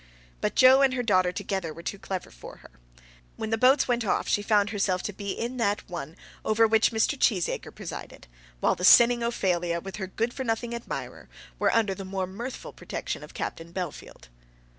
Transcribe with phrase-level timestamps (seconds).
[0.41, 2.71] But Joe and her daughter together were too clever for her.
[3.35, 6.89] When the boats went off she found herself to be in that one over which
[6.91, 7.15] Mr.
[7.15, 8.25] Cheesacre presided,
[8.61, 11.29] while the sinning Ophelia with her good for nothing admirer
[11.59, 14.29] were under the more mirthful protection of Captain Bellfield.